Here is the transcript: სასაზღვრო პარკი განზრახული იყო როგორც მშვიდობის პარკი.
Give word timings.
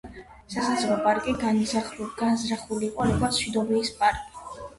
სასაზღვრო 0.53 0.95
პარკი 1.03 1.33
განზრახული 1.43 2.89
იყო 2.93 3.07
როგორც 3.11 3.39
მშვიდობის 3.41 3.95
პარკი. 4.03 4.29